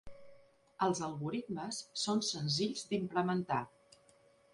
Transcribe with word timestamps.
Els 0.85 1.01
algoritmes 1.07 1.81
són 2.05 2.23
senzills 2.29 2.81
d'implementar. 2.95 3.61